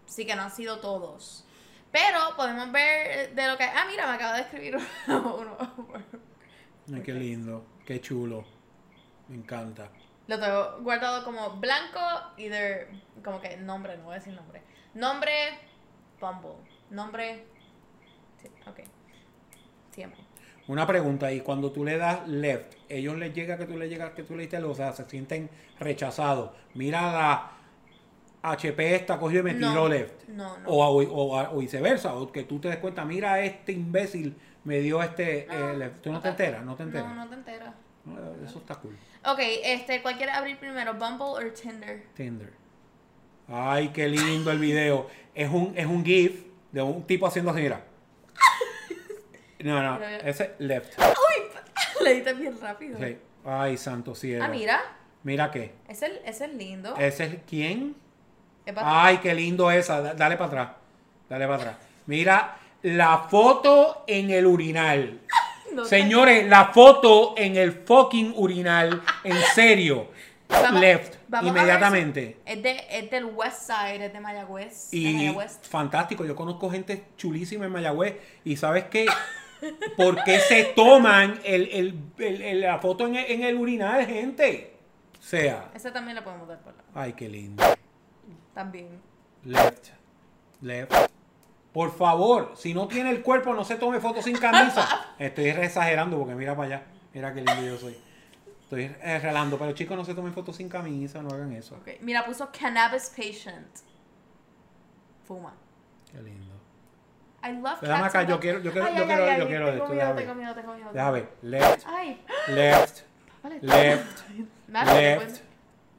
Sí 0.05 0.25
que 0.25 0.35
no 0.35 0.43
han 0.43 0.51
sido 0.51 0.79
todos. 0.79 1.45
Pero 1.91 2.35
podemos 2.35 2.71
ver 2.71 3.33
de 3.35 3.47
lo 3.47 3.57
que... 3.57 3.63
Ah, 3.63 3.85
mira, 3.89 4.07
me 4.07 4.13
acaba 4.13 4.35
de 4.35 4.41
escribir 4.41 4.77
uno. 5.07 5.57
Ay, 6.93 7.01
qué 7.01 7.13
lindo, 7.13 7.65
qué 7.85 7.99
chulo. 7.99 8.45
Me 9.27 9.35
encanta. 9.35 9.89
Lo 10.27 10.39
tengo 10.39 10.79
guardado 10.81 11.23
como 11.23 11.57
blanco, 11.57 11.99
either, 12.37 12.87
como 13.23 13.41
que 13.41 13.57
nombre, 13.57 13.97
no 13.97 14.05
voy 14.05 14.13
a 14.13 14.19
decir 14.19 14.33
nombre. 14.33 14.61
Nombre, 14.93 15.31
Bumble. 16.19 16.51
Nombre, 16.89 17.45
sí, 18.41 18.47
ok. 18.67 18.79
Siempre. 19.91 20.21
Una 20.67 20.85
pregunta, 20.87 21.31
y 21.33 21.41
cuando 21.41 21.71
tú 21.71 21.83
le 21.83 21.97
das 21.97 22.27
left, 22.27 22.75
ellos 22.87 23.17
les 23.17 23.33
llega 23.33 23.57
que 23.57 23.65
tú 23.65 23.77
le 23.77 23.89
llegas 23.89 24.11
que 24.11 24.23
tú 24.23 24.35
le 24.35 24.43
diste, 24.43 24.57
o 24.57 24.73
sea, 24.73 24.93
se 24.93 25.09
sienten 25.09 25.49
rechazados. 25.79 26.51
Mira 26.75 27.01
la 27.11 27.51
HP 28.43 28.95
esta 28.95 29.19
cogió 29.19 29.41
y 29.41 29.43
me 29.43 29.53
No, 29.53 29.69
tiró 29.69 29.87
left. 29.89 30.27
no, 30.29 30.57
no. 30.59 30.69
O, 30.69 31.01
o, 31.03 31.39
o- 31.53 31.57
viceversa, 31.59 32.15
o 32.15 32.31
que 32.31 32.43
tú 32.43 32.59
te 32.59 32.69
des 32.69 32.77
cuenta, 32.77 33.05
mira 33.05 33.39
este 33.41 33.71
imbécil 33.71 34.35
me 34.63 34.79
dio 34.79 35.01
este 35.03 35.45
No, 35.47 35.69
eh, 35.71 35.77
left. 35.77 36.01
Tú 36.01 36.11
no 36.11 36.21
te 36.21 36.29
enteras, 36.29 36.63
no 36.65 36.75
te 36.75 36.83
enteras. 36.83 37.07
No, 37.07 37.15
no 37.15 37.27
te 37.29 37.35
enteras. 37.35 37.73
Eso 38.43 38.59
está 38.59 38.75
cool. 38.75 38.97
Ok, 39.25 39.39
este, 39.63 40.01
¿cuál 40.01 40.17
quiere 40.17 40.31
abrir 40.31 40.57
primero? 40.57 40.93
¿Bumble 40.95 41.47
o 41.47 41.51
Tinder? 41.53 42.03
Tinder. 42.15 42.51
Ay, 43.47 43.89
qué 43.89 44.07
lindo 44.07 44.49
el 44.51 44.59
video. 44.59 45.07
Es 45.35 45.49
un, 45.49 45.73
es 45.77 45.85
un 45.85 46.03
GIF 46.03 46.45
de 46.71 46.81
un 46.81 47.03
tipo 47.05 47.27
haciendo 47.27 47.51
así, 47.51 47.61
mira. 47.61 47.83
No, 49.63 49.79
no, 49.83 50.03
ese 50.03 50.55
left. 50.57 50.97
¡Uy! 50.99 51.43
Leíste 52.03 52.33
bien 52.33 52.59
rápido. 52.59 52.97
Sí. 52.97 53.17
Ay, 53.45 53.77
santo 53.77 54.15
cielo. 54.15 54.43
Ah, 54.43 54.47
mira. 54.47 54.81
Mira 55.23 55.51
qué. 55.51 55.75
Ese, 55.87 56.07
es- 56.07 56.19
ese 56.25 56.45
es 56.45 56.53
lindo. 56.55 56.95
¿Ese 56.97 57.25
es 57.25 57.35
quién? 57.47 57.95
Ay, 58.77 59.17
qué 59.17 59.33
lindo 59.33 59.69
esa. 59.71 60.01
Da- 60.01 60.13
Dale 60.13 60.37
para 60.37 60.47
atrás. 60.47 60.69
Dale 61.29 61.45
para 61.45 61.55
atrás. 61.57 61.75
Mira 62.05 62.57
la 62.83 63.19
foto 63.29 64.03
en 64.07 64.29
el 64.31 64.45
urinal. 64.45 65.19
No. 65.73 65.85
Señores, 65.85 66.49
la 66.49 66.65
foto 66.65 67.33
en 67.37 67.55
el 67.55 67.71
fucking 67.71 68.33
urinal. 68.35 69.01
En 69.23 69.37
serio. 69.55 70.09
Vamos- 70.49 70.81
Left. 70.81 71.15
vamos 71.29 71.47
inmediatamente. 71.49 72.39
si- 72.45 72.51
Es, 72.51 72.61
de, 72.61 72.85
es 72.89 73.09
del 73.09 73.23
West 73.23 73.67
Side, 73.67 74.05
es 74.07 74.11
de 74.11 74.19
Mayagüez. 74.19 74.91
de 74.91 74.97
Y 74.97 75.13
Mayagüez. 75.13 75.59
fantástico, 75.69 76.25
yo 76.25 76.35
conozco 76.35 76.69
gente 76.69 77.05
chulísima 77.15 77.67
en 77.67 77.71
Mayagüez. 77.71 78.15
Y 78.43 78.57
sabes 78.57 78.83
qué? 78.91 79.05
¿Por 79.95 80.21
qué 80.25 80.39
se 80.39 80.65
toman 80.75 81.39
el, 81.45 81.69
el- 81.71 82.43
el- 82.43 82.59
la 82.61 82.79
foto 82.79 83.07
en 83.07 83.15
el, 83.15 83.31
en 83.31 83.43
el 83.43 83.55
urinal, 83.55 84.05
gente? 84.05 84.73
O 85.17 85.23
sea, 85.23 85.69
Ese 85.73 85.89
también 85.91 86.15
le 86.15 86.21
podemos 86.21 86.49
dar 86.49 86.59
por 86.59 86.73
la. 86.75 86.83
ay, 87.01 87.13
qué 87.13 87.29
lindo. 87.29 87.63
También. 88.53 89.01
Left. 89.45 89.89
Left. 90.61 90.91
Por 91.73 91.91
favor, 91.95 92.51
si 92.55 92.73
no 92.73 92.87
tiene 92.87 93.11
el 93.11 93.21
cuerpo, 93.21 93.53
no 93.53 93.63
se 93.63 93.75
tome 93.75 93.99
fotos 93.99 94.25
sin 94.25 94.37
camisa. 94.37 95.13
Estoy 95.19 95.45
exagerando 95.49 96.17
porque 96.17 96.35
mira 96.35 96.55
para 96.55 96.67
allá. 96.67 96.83
Mira 97.13 97.33
qué 97.33 97.41
lindo 97.41 97.61
yo 97.61 97.77
soy. 97.77 97.97
Estoy 98.63 98.87
relando, 98.87 99.57
pero 99.57 99.71
chicos, 99.73 99.97
no 99.97 100.05
se 100.05 100.13
tomen 100.13 100.33
fotos 100.33 100.55
sin 100.55 100.69
camisa, 100.69 101.21
no 101.21 101.29
hagan 101.29 101.51
eso. 101.53 101.77
Mira, 102.01 102.25
puso 102.25 102.49
cannabis 102.57 103.09
patient. 103.15 103.67
Fuma. 105.25 105.53
Qué 106.11 106.21
lindo. 106.21 106.51
I 107.43 107.53
love 107.53 107.79
cats 107.81 108.15
acá, 108.15 108.23
yo 108.23 108.39
quiero- 108.39 108.59
yo 108.61 108.71
quiero- 108.71 108.87
Ay, 108.87 108.95
yo 108.95 109.01
ay, 109.01 109.07
quiero- 109.07 109.23
ay, 109.23 109.29
yo 109.29 109.33
esto, 109.33 109.49
miedo, 109.49 109.65
déjame 109.95 110.21
tengo 110.21 110.27
ver. 110.27 110.35
miedo, 110.37 110.55
tengo 110.55 110.73
miedo. 110.75 110.91
Deja 110.93 111.11
ver. 111.11 111.29
Left, 111.41 111.87
left, 112.47 113.03
left, 113.61 114.23
left, 114.69 115.41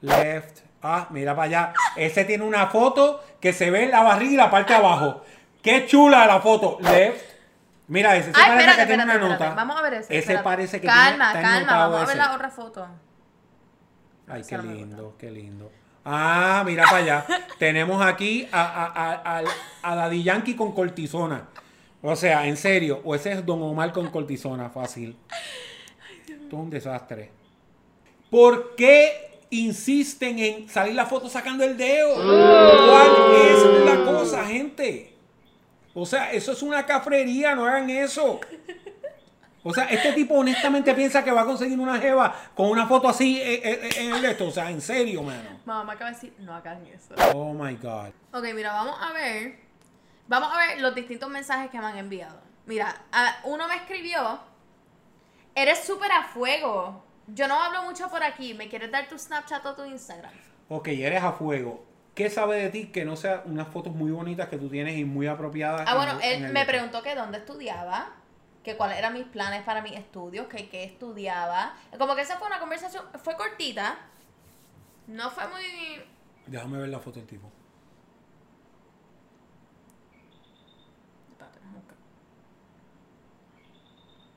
left. 0.00 0.60
Ah, 0.82 1.06
mira 1.10 1.34
para 1.36 1.46
allá. 1.46 1.72
Ese 1.96 2.24
tiene 2.24 2.44
una 2.44 2.66
foto 2.68 3.22
que 3.40 3.52
se 3.52 3.70
ve 3.70 3.86
la 3.86 4.02
barriga 4.02 4.32
y 4.32 4.36
la 4.36 4.50
parte 4.50 4.72
de 4.72 4.78
abajo. 4.80 5.22
Qué 5.62 5.86
chula 5.86 6.26
la 6.26 6.40
foto. 6.40 6.78
Left. 6.80 7.32
Mira 7.88 8.16
ese. 8.16 8.30
ese 8.30 8.40
Ay, 8.40 8.48
parece 8.48 8.60
espérate, 8.70 8.80
que 8.82 8.86
tiene 8.86 9.04
una 9.04 9.12
espérate. 9.14 9.44
nota. 9.44 9.54
Vamos 9.54 9.76
a 9.76 9.82
ver 9.82 9.94
ese. 9.94 10.04
Ese 10.04 10.18
espérate. 10.18 10.44
parece 10.44 10.80
que 10.80 10.86
Calma, 10.86 11.30
tiene, 11.32 11.42
calma. 11.46 11.58
ennotado 11.58 11.90
Vamos 11.92 12.02
a 12.02 12.06
ver 12.06 12.16
la 12.16 12.34
otra 12.34 12.50
foto. 12.50 12.86
Ay, 14.28 14.42
qué 14.48 14.58
lindo, 14.58 15.14
qué 15.18 15.30
lindo. 15.30 15.70
Ah, 16.04 16.62
mira 16.66 16.84
para 16.84 16.96
allá. 16.96 17.26
Tenemos 17.58 18.04
aquí 18.04 18.48
a, 18.50 18.60
a, 18.62 19.38
a, 19.38 19.42
a- 19.82 19.94
Daddy 19.96 20.22
Yankee 20.24 20.56
con 20.56 20.72
cortisona. 20.72 21.48
O 22.02 22.16
sea, 22.16 22.46
en 22.46 22.56
serio. 22.56 23.00
O 23.04 23.14
ese 23.14 23.32
es 23.32 23.46
Don 23.46 23.62
Omar 23.62 23.92
con 23.92 24.10
cortisona, 24.10 24.68
fácil. 24.70 25.16
Es 26.28 26.52
un 26.52 26.70
desastre. 26.70 27.30
¿Por 28.30 28.74
qué 28.74 29.31
insisten 29.52 30.38
en 30.38 30.68
salir 30.68 30.94
la 30.94 31.06
foto 31.06 31.28
sacando 31.28 31.64
el 31.64 31.76
dedo? 31.76 32.14
¿Cuál 32.14 33.34
es 33.36 33.84
la 33.84 34.04
cosa, 34.04 34.44
gente? 34.46 35.14
O 35.94 36.06
sea, 36.06 36.32
eso 36.32 36.52
es 36.52 36.62
una 36.62 36.86
cafrería, 36.86 37.54
no 37.54 37.66
hagan 37.66 37.88
eso. 37.90 38.40
O 39.64 39.72
sea, 39.72 39.84
este 39.84 40.12
tipo 40.12 40.34
honestamente 40.34 40.92
piensa 40.94 41.22
que 41.22 41.30
va 41.30 41.42
a 41.42 41.44
conseguir 41.44 41.78
una 41.78 41.98
jeva 41.98 42.34
con 42.54 42.68
una 42.68 42.86
foto 42.86 43.08
así 43.08 43.40
eh, 43.40 43.54
eh, 43.62 43.80
eh, 43.82 43.90
en 43.98 44.14
el 44.14 44.24
esto. 44.24 44.48
O 44.48 44.50
sea, 44.50 44.70
en 44.70 44.80
serio, 44.80 45.22
mano. 45.22 45.60
Mamá 45.64 45.84
me 45.84 45.92
acaba 45.92 46.10
de 46.10 46.16
decir, 46.16 46.34
no 46.38 46.54
hagan 46.54 46.84
eso. 46.86 47.14
Oh 47.34 47.52
my 47.52 47.74
God. 47.76 48.08
Ok, 48.32 48.44
mira, 48.54 48.72
vamos 48.72 48.96
a 49.00 49.12
ver. 49.12 49.60
Vamos 50.26 50.52
a 50.52 50.58
ver 50.58 50.80
los 50.80 50.94
distintos 50.94 51.28
mensajes 51.30 51.70
que 51.70 51.78
me 51.78 51.86
han 51.86 51.98
enviado. 51.98 52.40
Mira, 52.66 53.02
uno 53.44 53.68
me 53.68 53.76
escribió, 53.76 54.40
eres 55.54 55.84
súper 55.84 56.10
a 56.10 56.24
fuego. 56.24 57.04
Yo 57.28 57.48
no 57.48 57.60
hablo 57.60 57.82
mucho 57.84 58.08
por 58.10 58.22
aquí. 58.22 58.54
¿Me 58.54 58.68
quieres 58.68 58.90
dar 58.90 59.08
tu 59.08 59.18
Snapchat 59.18 59.64
o 59.66 59.74
tu 59.74 59.84
Instagram? 59.84 60.32
Ok, 60.68 60.88
eres 60.88 61.22
a 61.22 61.32
fuego. 61.32 61.84
¿Qué 62.14 62.28
sabe 62.28 62.56
de 62.56 62.68
ti 62.70 62.86
que 62.88 63.04
no 63.04 63.16
sean 63.16 63.42
unas 63.46 63.68
fotos 63.68 63.94
muy 63.94 64.10
bonitas 64.10 64.48
que 64.48 64.58
tú 64.58 64.68
tienes 64.68 64.96
y 64.98 65.04
muy 65.04 65.26
apropiadas? 65.26 65.82
Ah, 65.86 65.92
en 65.92 65.96
bueno, 65.96 66.20
el- 66.22 66.44
él 66.44 66.52
me 66.52 66.64
preguntó 66.66 67.02
que 67.02 67.14
dónde 67.14 67.38
estudiaba, 67.38 68.10
que 68.62 68.76
cuáles 68.76 68.98
eran 68.98 69.14
mis 69.14 69.24
planes 69.24 69.62
para 69.62 69.80
mis 69.80 69.92
estudios, 69.94 70.46
que 70.46 70.68
qué 70.68 70.84
estudiaba. 70.84 71.74
Como 71.98 72.14
que 72.14 72.22
esa 72.22 72.36
fue 72.38 72.48
una 72.48 72.60
conversación, 72.60 73.04
fue 73.22 73.34
cortita. 73.36 73.98
No 75.06 75.30
fue 75.30 75.48
muy... 75.48 75.62
Déjame 76.46 76.78
ver 76.78 76.88
la 76.90 76.98
foto 77.00 77.18
del 77.18 77.28
tipo. 77.28 77.50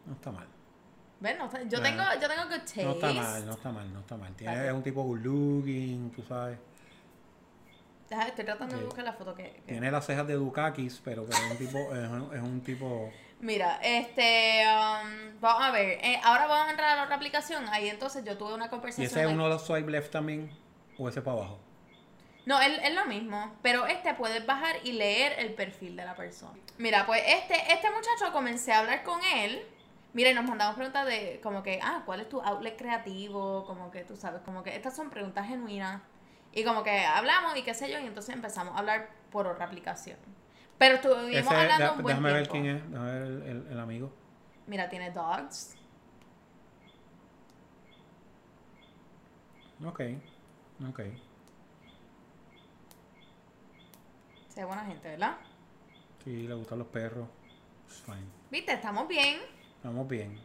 No 0.06 0.13
está 0.13 0.32
mal. 0.32 0.48
Ven, 1.25 1.38
no 1.39 1.46
está- 1.46 1.62
yo, 1.63 1.79
Bueno, 1.79 2.03
tengo, 2.03 2.22
yo 2.22 2.27
tengo 2.29 2.44
good 2.44 2.60
taste. 2.62 2.84
No 2.84 2.91
está 2.91 3.13
mal, 3.13 3.46
no 3.46 3.51
está 3.53 3.72
mal, 3.72 3.94
no 3.94 4.00
está 4.00 4.17
mal. 4.17 4.34
Tiene, 4.36 4.55
Vale. 4.55 4.67
es 4.67 4.74
un 4.74 4.84
tipo 4.84 5.03
good 5.03 5.20
looking, 5.20 6.12
tú 6.12 6.22
sabes. 6.24 6.58
Deja, 8.10 8.27
estoy 8.27 8.46
tratando 8.46 8.77
de 8.77 8.84
buscar 8.84 9.03
la 9.03 9.13
foto 9.13 9.34
que... 9.34 9.44
que- 9.44 9.62
Tiene 9.67 9.89
las 9.89 10.05
cejas 10.05 10.27
de 10.27 10.36
Dukakis, 10.36 11.01
pero, 11.03 11.25
pero 11.25 11.38
es 11.44 11.51
un 11.51 11.58
tipo, 11.58 11.77
es 11.96 12.10
un, 12.10 12.36
es 12.36 12.41
un 12.41 12.62
tipo. 12.62 13.12
Mira, 13.39 13.79
este, 13.82 14.63
um, 14.67 15.39
vamos 15.41 15.63
a 15.63 15.72
ver, 15.72 16.00
eh, 16.03 16.20
ahora 16.24 16.46
vamos 16.48 16.67
a 16.67 16.72
entrar 16.72 16.91
a 16.91 16.96
la 16.98 17.03
otra 17.03 17.15
aplicación, 17.15 17.65
ahí 17.70 17.89
entonces 17.89 18.24
yo 18.24 18.38
tuve 18.38 18.53
una 18.53 18.67
¿Y 18.67 18.70
conversación. 18.70 19.08
ese 19.08 19.22
es 19.24 19.27
uno 19.27 19.44
de 19.46 19.50
los 19.50 19.65
swipe 19.65 19.89
left 19.91 20.12
también? 20.12 20.51
¿O 20.98 21.10
ese 21.10 21.22
para 21.22 21.38
abajo? 21.38 21.60
No, 22.46 22.62
es, 22.62 22.79
es 22.84 22.94
lo 22.94 23.05
mismo, 23.08 23.55
pero 23.63 23.88
este 23.88 24.13
puedes 24.13 24.46
bajar 24.46 24.75
y 24.84 24.91
leer 24.94 25.34
el 25.39 25.53
perfil 25.55 25.96
de 25.96 26.05
la 26.05 26.15
persona. 26.15 26.58
Mira, 26.77 27.05
pues 27.08 27.24
este, 27.25 27.55
este 27.74 27.89
muchacho 27.89 28.32
comencé 28.32 28.72
a 28.72 28.79
hablar 28.82 29.03
con 29.03 29.20
él, 29.24 29.63
mira, 30.15 30.31
y 30.31 30.34
nos 30.34 30.45
mandamos 30.45 30.75
preguntas 30.75 31.05
de 31.05 31.39
como 31.43 31.62
que, 31.62 31.79
ah, 31.84 32.01
¿cuál 32.05 32.22
es 32.22 32.29
tu 32.29 32.41
outlet 32.41 32.75
creativo? 32.77 33.65
Como 33.65 33.91
que 33.91 34.03
tú 34.03 34.15
sabes, 34.15 34.41
como 34.41 34.63
que 34.63 34.75
estas 34.75 34.95
son 34.95 35.12
preguntas 35.12 35.48
genuinas. 35.48 36.01
Y 36.51 36.63
como 36.63 36.81
que 36.84 37.05
hablamos 37.05 37.55
y 37.57 37.63
qué 37.63 37.74
sé 37.74 37.91
yo, 37.91 38.00
y 38.00 38.05
entonces 38.07 38.34
empezamos 38.34 38.74
a 38.75 38.79
hablar 38.79 39.10
por 39.29 39.45
otra 39.45 39.65
aplicación. 39.65 40.17
Pero 40.77 40.95
estuvimos 40.95 41.29
Ese, 41.53 41.55
hablando 41.55 41.84
da- 41.86 41.91
un 41.91 42.01
buen 42.01 42.15
déjame 42.15 42.34
ver 42.34 42.48
tiempo. 42.48 42.63
quién 42.63 42.75
es, 42.77 42.91
déjame 42.91 43.12
ver 43.13 43.22
el, 43.24 43.41
el- 43.43 43.67
el 43.72 43.79
amigo. 43.79 44.12
Mira, 44.67 44.89
tiene 44.89 45.12
dogs. 45.12 45.75
Ok, 49.86 50.01
ok. 50.89 51.00
Se 54.48 54.63
buena 54.63 54.86
gente, 54.86 55.10
¿verdad? 55.10 55.36
Sí, 56.24 56.48
le 56.48 56.53
gustan 56.53 56.79
los 56.79 56.88
perros. 56.88 57.27
It's 57.88 58.01
fine. 58.01 58.25
Viste, 58.50 58.72
estamos 58.74 59.07
bien. 59.07 59.41
Vamos 59.86 60.08
bien, 60.08 60.39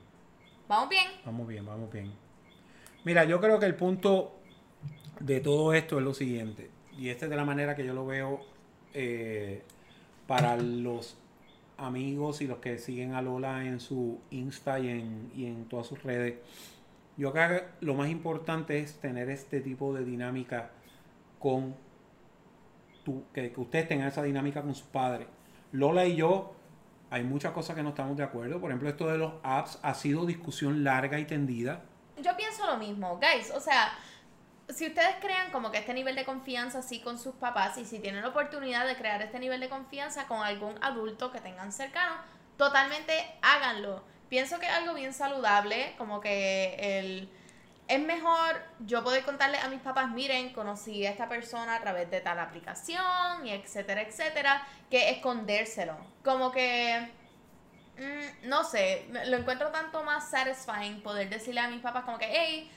Vamos 0.68 0.90
bien. 0.90 1.06
vamos 1.25 1.49
bien, 1.49 1.64
vamos 1.64 1.90
bien. 1.90 2.12
Mira, 3.04 3.25
yo 3.25 3.40
creo 3.40 3.59
que 3.59 3.64
el 3.64 3.75
punto 3.75 4.35
de 5.18 5.40
todo 5.40 5.73
esto 5.73 5.97
es 5.99 6.04
lo 6.04 6.12
siguiente. 6.12 6.68
Y 6.99 7.09
esta 7.09 7.25
es 7.25 7.30
de 7.30 7.37
la 7.37 7.47
manera 7.47 7.75
que 7.75 7.87
yo 7.87 7.94
lo 7.94 8.04
veo 8.04 8.40
eh, 8.92 9.62
para 10.26 10.59
los 10.59 11.16
amigos 11.78 12.42
y 12.42 12.47
los 12.49 12.59
que 12.59 12.76
siguen 12.76 13.14
a 13.14 13.23
Lola 13.23 13.64
en 13.64 13.80
su 13.80 14.20
Insta 14.30 14.78
y 14.78 14.88
en, 14.88 15.32
y 15.35 15.47
en 15.47 15.64
todas 15.64 15.87
sus 15.87 16.02
redes. 16.02 16.35
Yo 17.16 17.32
creo 17.32 17.49
que 17.49 17.64
lo 17.80 17.94
más 17.94 18.11
importante 18.11 18.78
es 18.78 18.97
tener 19.00 19.30
este 19.30 19.62
tipo 19.62 19.94
de 19.94 20.04
dinámica 20.04 20.70
con 21.38 21.75
tu, 23.04 23.25
que, 23.32 23.50
que 23.52 23.61
ustedes 23.61 23.88
tengan 23.88 24.09
esa 24.09 24.23
dinámica 24.23 24.61
con 24.61 24.75
sus 24.75 24.87
padres. 24.87 25.26
Lola 25.73 26.04
y 26.04 26.16
yo, 26.16 26.52
hay 27.11 27.25
muchas 27.25 27.52
cosas 27.52 27.75
que 27.75 27.83
no 27.83 27.90
estamos 27.90 28.17
de 28.17 28.23
acuerdo. 28.23 28.61
Por 28.61 28.71
ejemplo, 28.71 28.88
esto 28.88 29.09
de 29.09 29.19
los 29.19 29.33
apps 29.43 29.79
ha 29.83 29.95
sido 29.95 30.26
discusión 30.26 30.85
larga 30.85 31.19
y 31.19 31.25
tendida. 31.25 31.83
Yo 32.17 32.37
pienso 32.37 32.67
lo 32.67 32.76
mismo, 32.76 33.19
guys. 33.19 33.50
O 33.50 33.61
sea, 33.61 33.93
si 34.69 34.87
ustedes 34.87 35.17
crean 35.21 35.50
como 35.50 35.73
que 35.73 35.79
este 35.79 35.93
nivel 35.93 36.14
de 36.14 36.25
confianza 36.25 36.79
así 36.79 37.00
con 37.00 37.19
sus 37.19 37.35
papás 37.35 37.76
y 37.79 37.85
si 37.85 37.99
tienen 37.99 38.23
la 38.23 38.29
oportunidad 38.29 38.87
de 38.87 38.97
crear 38.97 39.21
este 39.23 39.40
nivel 39.40 39.61
de 39.61 39.69
confianza 39.69 40.26
con 40.26 40.43
algún 40.43 40.75
adulto 40.83 41.33
que 41.33 41.40
tengan 41.40 41.73
cercano, 41.73 42.14
totalmente 42.57 43.12
háganlo. 43.43 44.05
Pienso 44.29 44.61
que 44.61 44.67
es 44.67 44.73
algo 44.73 44.95
bien 44.95 45.12
saludable, 45.12 45.95
como 45.99 46.21
que 46.21 46.76
el... 46.79 47.29
Es 47.90 48.00
mejor 48.00 48.62
yo 48.80 49.02
poder 49.02 49.25
contarle 49.25 49.59
a 49.59 49.68
mis 49.68 49.80
papás, 49.80 50.11
miren, 50.11 50.52
conocí 50.52 51.04
a 51.06 51.11
esta 51.11 51.28
persona 51.28 51.75
a 51.76 51.80
través 51.80 52.11
de 52.11 52.20
tal 52.20 52.38
aplicación 52.38 53.44
y 53.44 53.50
etcétera, 53.50 54.02
etcétera, 54.02 54.66
que 54.88 55.11
escondérselo. 55.11 55.97
Como 56.23 56.52
que 56.52 57.11
Mm, 58.00 58.49
no 58.49 58.64
sé, 58.64 59.06
lo 59.26 59.37
encuentro 59.37 59.68
tanto 59.70 60.02
más 60.02 60.30
satisfying 60.30 61.02
poder 61.02 61.28
decirle 61.28 61.61
a 61.61 61.68
mis 61.68 61.82
papás 61.82 62.04
como 62.04 62.16
que, 62.18 62.26
hey, 62.30 62.70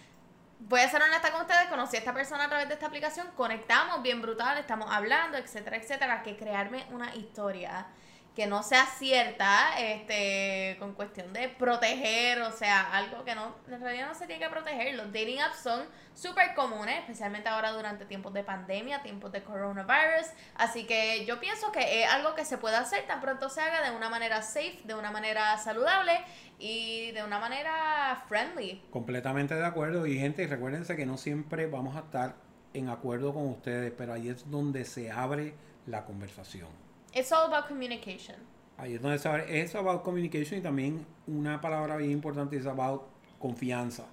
voy 0.60 0.82
a 0.82 0.90
ser 0.90 1.02
honesta 1.02 1.32
con 1.32 1.42
ustedes, 1.42 1.68
conocí 1.68 1.96
a 1.96 2.00
esta 2.00 2.14
persona 2.14 2.44
a 2.44 2.50
través 2.50 2.68
de 2.68 2.74
esta 2.74 2.88
aplicación, 2.88 3.28
conectamos 3.38 4.02
bien 4.02 4.22
brutal, 4.22 4.58
estamos 4.58 4.92
hablando, 4.92 5.38
etcétera, 5.38 5.78
etcétera, 5.78 6.24
que 6.24 6.36
crearme 6.36 6.86
una 6.92 7.16
historia 7.16 7.88
que 8.36 8.48
no 8.48 8.64
sea 8.64 8.86
cierta, 8.88 9.80
este, 9.80 10.76
con 10.80 10.94
cuestión 10.94 11.34
de 11.34 11.50
proteger, 11.50 12.42
o 12.42 12.52
sea, 12.52 12.82
algo 12.92 13.24
que 13.24 13.36
no, 13.36 13.56
en 13.70 13.80
realidad 13.80 14.08
no 14.08 14.16
se 14.16 14.26
tiene 14.26 14.44
que 14.44 14.50
proteger. 14.50 14.96
Los 14.96 15.08
dating 15.08 15.40
apps 15.40 15.60
son 15.60 15.82
súper 16.16 16.56
comunes, 16.56 16.98
especialmente 17.00 17.50
ahora 17.50 17.72
durante 17.72 18.06
tiempos 18.06 18.34
de 18.34 18.44
pandemia, 18.44 19.04
tiempos 19.04 19.32
de 19.32 19.44
coronavirus. 19.44 20.28
Así 20.56 20.86
que 20.86 21.26
yo 21.26 21.40
pienso 21.40 21.72
que 21.72 22.04
es 22.04 22.10
algo 22.10 22.34
que 22.34 22.44
se 22.44 22.58
puede 22.58 22.76
hacer 22.76 23.06
tan 23.06 23.22
pronto 23.22 23.50
se 23.50 23.62
haga 23.62 23.88
de 23.88 23.96
una 23.96 24.10
manera 24.10 24.42
safe, 24.42 24.80
de 24.84 24.96
una 24.96 25.12
manera 25.12 25.56
saludable 25.60 26.14
y 26.58 27.12
de 27.12 27.24
una 27.24 27.38
manera 27.38 28.24
friendly. 28.28 28.82
Completamente 28.90 29.54
de 29.54 29.66
acuerdo. 29.66 30.08
Y 30.08 30.18
gente, 30.18 30.48
recuérdense 30.48 30.96
que 30.96 31.06
no 31.06 31.18
siempre 31.18 31.68
vamos 31.68 31.96
a 31.96 32.00
estar 32.00 32.36
en 32.74 32.90
acuerdo 32.90 33.32
con 33.32 33.48
ustedes, 33.48 33.94
pero 33.96 34.14
ahí 34.14 34.30
es 34.30 34.50
donde 34.50 34.86
se 34.86 35.12
abre 35.12 35.54
la 35.86 36.06
conversación. 36.06 36.70
It's 37.14 37.32
all 37.32 37.46
about 37.52 37.68
communication. 37.68 38.36
Ahí 38.78 38.96
es 38.96 39.02
donde 39.02 39.20
se 39.20 39.28
abre, 39.30 39.62
es 39.62 39.76
about 39.76 40.04
communication 40.04 40.60
y 40.60 40.62
también 40.62 41.06
una 41.28 41.62
palabra 41.62 41.96
bien 41.98 42.12
importante 42.12 42.58
es 42.58 42.66
about 42.66 43.04
confianza. 43.40 44.06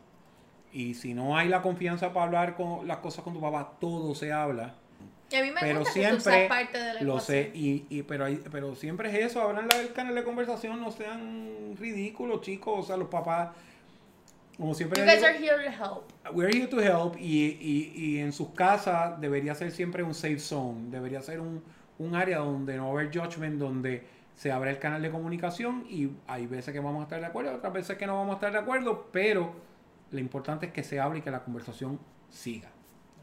Y 0.72 0.94
si 0.94 1.14
no 1.14 1.36
hay 1.36 1.48
la 1.48 1.62
confianza 1.62 2.12
para 2.12 2.26
hablar 2.26 2.54
con 2.56 2.86
las 2.86 2.98
cosas 2.98 3.24
con 3.24 3.32
tu 3.34 3.40
papá, 3.40 3.72
todo 3.80 4.14
se 4.14 4.32
habla. 4.32 4.74
Y 5.30 5.36
a 5.36 5.42
mí 5.42 5.50
me 5.50 5.60
Pero 5.60 5.80
gusta 5.80 5.94
que 5.94 6.00
tú 6.00 6.20
siempre 6.20 6.48
parte 6.48 6.78
de 6.78 6.94
la 6.94 7.02
Lo 7.02 7.20
sé, 7.20 7.50
y, 7.54 7.86
y, 7.88 8.02
pero, 8.02 8.24
hay- 8.24 8.42
pero 8.50 8.74
siempre 8.74 9.08
es 9.10 9.30
eso, 9.30 9.40
abran 9.40 9.68
el 9.80 9.92
canal 9.92 10.14
de 10.14 10.24
conversación, 10.24 10.80
no 10.80 10.90
sean 10.90 11.76
ridículos, 11.78 12.40
chicos, 12.42 12.80
o 12.80 12.82
sea, 12.82 12.96
los 12.96 13.08
papás, 13.08 13.50
como 14.56 14.74
siempre 14.74 15.00
You 15.00 15.06
guys 15.06 15.20
digo, 15.20 15.28
are 15.28 15.38
here 15.38 15.64
to 15.64 15.70
help. 15.70 16.12
we're 16.34 16.50
here 16.54 16.66
to 16.66 16.80
help, 16.80 17.16
y, 17.18 17.56
y, 17.60 17.92
y 17.94 18.18
en 18.18 18.32
sus 18.32 18.48
casas 18.50 19.20
debería 19.20 19.54
ser 19.54 19.70
siempre 19.70 20.02
un 20.02 20.14
safe 20.14 20.38
zone, 20.40 20.90
debería 20.90 21.22
ser 21.22 21.40
un, 21.40 21.62
un 22.00 22.14
área 22.14 22.38
donde 22.38 22.76
no 22.76 22.84
va 22.92 22.98
a 23.00 23.02
haber 23.02 23.16
judgment, 23.16 23.58
donde 23.58 24.06
se 24.34 24.50
abre 24.50 24.70
el 24.70 24.78
canal 24.78 25.02
de 25.02 25.10
comunicación, 25.10 25.84
y 25.88 26.10
hay 26.26 26.46
veces 26.46 26.72
que 26.72 26.80
vamos 26.80 27.00
a 27.00 27.02
estar 27.04 27.20
de 27.20 27.26
acuerdo, 27.26 27.54
otras 27.54 27.72
veces 27.72 27.98
que 27.98 28.06
no 28.06 28.14
vamos 28.16 28.32
a 28.32 28.34
estar 28.36 28.52
de 28.52 28.58
acuerdo, 28.58 29.08
pero 29.12 29.52
lo 30.10 30.18
importante 30.18 30.66
es 30.66 30.72
que 30.72 30.82
se 30.82 30.98
hable 30.98 31.18
y 31.18 31.22
que 31.22 31.30
la 31.30 31.44
conversación 31.44 32.00
siga. 32.30 32.70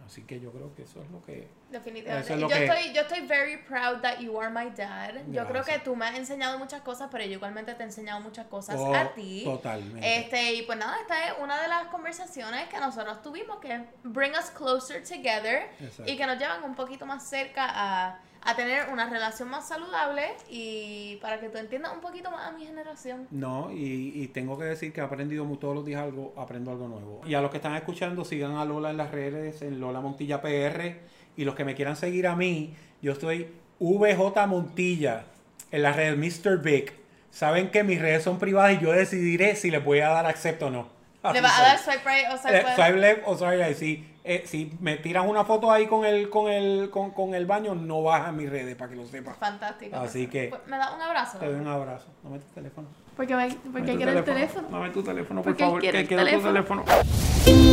Así 0.05 0.21
que 0.23 0.39
yo 0.39 0.51
creo 0.53 0.73
que 0.73 0.83
eso 0.83 1.01
es 1.03 1.09
lo 1.11 1.21
que... 1.25 1.49
Definitivamente. 1.69 2.33
Es 2.33 2.39
lo 2.39 2.47
yo, 2.47 2.55
que- 2.55 2.65
estoy, 2.65 2.93
yo 2.93 3.01
estoy 3.01 3.27
very 3.27 3.57
proud 3.57 3.99
that 4.01 4.19
you 4.19 4.39
are 4.39 4.49
my 4.49 4.69
dad. 4.73 5.15
Yo 5.31 5.45
creo 5.47 5.47
que 5.47 5.71
Gracias. 5.71 5.83
tú 5.83 5.97
me 5.97 6.05
has 6.05 6.17
enseñado 6.17 6.57
muchas 6.59 6.81
cosas, 6.81 7.09
pero 7.11 7.25
yo 7.25 7.31
igualmente 7.33 7.73
te 7.73 7.81
he 7.83 7.85
enseñado 7.87 8.21
muchas 8.21 8.45
cosas 8.45 8.77
Oh, 8.79 8.95
a 8.95 9.13
ti. 9.13 9.41
Totalmente. 9.43 10.19
Este, 10.19 10.53
y 10.53 10.61
pues 10.61 10.77
nada, 10.79 10.95
esta 11.01 11.27
es 11.27 11.33
una 11.41 11.61
de 11.61 11.67
las 11.67 11.87
conversaciones 11.87 12.69
que 12.69 12.79
nosotros 12.79 13.21
tuvimos 13.21 13.57
que 13.59 13.85
bring 14.03 14.31
us 14.31 14.49
closer 14.51 15.03
together 15.03 15.67
Exacto. 15.81 16.09
y 16.09 16.15
que 16.15 16.25
nos 16.25 16.39
llevan 16.39 16.63
un 16.63 16.73
poquito 16.75 17.05
más 17.05 17.27
cerca 17.27 17.65
a, 17.69 18.19
a 18.43 18.55
tener 18.55 18.89
una 18.91 19.09
relación 19.09 19.49
más 19.49 19.67
saludable 19.67 20.23
y 20.49 21.17
para 21.21 21.39
que 21.39 21.49
tú 21.49 21.57
entiendas 21.57 21.91
un 21.93 22.01
poquito 22.01 22.31
más 22.31 22.47
a 22.47 22.51
mi 22.51 22.65
generación. 22.65 23.27
No, 23.31 23.71
y, 23.71 24.11
y 24.15 24.27
tengo 24.29 24.57
que 24.57 24.65
decir 24.65 24.93
que 24.93 25.01
he 25.01 25.03
aprendido 25.03 25.45
todos 25.59 25.75
los 25.75 25.85
días 25.85 26.01
algo, 26.01 26.33
aprendo 26.37 26.71
algo 26.71 26.87
nuevo. 26.87 27.21
Y 27.25 27.33
a 27.33 27.41
los 27.41 27.51
que 27.51 27.57
están 27.57 27.75
escuchando, 27.75 28.23
sigan 28.25 28.55
a 28.55 28.65
Lola 28.65 28.91
en 28.91 28.97
las 28.97 29.11
redes, 29.11 29.61
en 29.61 29.79
Lola 29.79 29.99
Montilla 30.01 30.41
PR. 30.41 30.99
Y 31.35 31.43
los 31.45 31.55
que 31.55 31.65
me 31.65 31.75
quieran 31.75 31.95
seguir 31.95 32.27
a 32.27 32.35
mí, 32.35 32.73
yo 33.01 33.11
estoy 33.11 33.47
VJ 33.79 34.47
Montilla 34.47 35.25
en 35.71 35.83
las 35.83 35.95
redes 35.95 36.17
Mr. 36.17 36.57
Big. 36.61 36.93
Saben 37.29 37.69
que 37.69 37.83
mis 37.83 38.01
redes 38.01 38.23
son 38.23 38.39
privadas 38.39 38.73
y 38.79 38.83
yo 38.83 38.91
decidiré 38.91 39.55
si 39.55 39.69
les 39.69 39.83
voy 39.83 39.99
a 39.99 40.09
dar 40.09 40.25
acepto 40.25 40.67
o 40.67 40.69
no. 40.71 40.89
¿Le 41.33 41.41
vas 41.41 41.59
a 41.59 41.63
dar 41.63 41.77
swipe 41.79 42.01
right 42.05 42.25
o 42.31 42.37
swipe 42.37 42.57
Eh, 42.57 42.63
left? 42.63 42.75
swipe 42.75 42.97
left 42.97 43.21
o 43.25 43.37
swipe 43.37 43.67
right. 43.67 44.03
Eh, 44.27 44.43
si 44.45 44.77
me 44.81 44.97
tiran 44.97 45.27
una 45.27 45.43
foto 45.45 45.71
ahí 45.71 45.87
con 45.87 46.05
el, 46.05 46.29
con 46.29 46.51
el, 46.51 46.89
con, 46.89 47.11
con 47.11 47.33
el 47.33 47.45
baño, 47.45 47.73
no 47.75 48.03
baja 48.03 48.31
mis 48.31 48.49
redes 48.49 48.75
para 48.75 48.89
que 48.91 48.95
lo 48.97 49.05
sepas. 49.05 49.37
Fantástico. 49.37 49.95
Así 49.95 50.27
que- 50.27 50.49
Pues, 50.49 50.61
¿Me 50.67 50.77
das 50.77 50.93
un 50.93 51.01
abrazo? 51.01 51.37
Te 51.39 51.45
doy 51.45 51.55
un 51.59 51.67
abrazo. 51.67 52.07
Dame 52.23 52.39
tu 52.39 52.53
teléfono. 52.53 52.87
Porque, 53.15 53.35
me, 53.35 53.49
porque 53.71 53.95
quiero 53.95 54.11
el 54.11 54.23
teléfono. 54.23 54.67
Dame 54.69 54.89
tu 54.91 55.01
teléfono, 55.01 55.41
por 55.41 55.51
Porque 55.51 55.63
favor. 55.63 55.79
quiero 55.79 55.93
Que 55.95 56.01
el 56.01 56.07
quiero 56.07 56.23
tu 56.23 56.29
teléfono. 56.29 56.83
teléfono. 56.83 57.66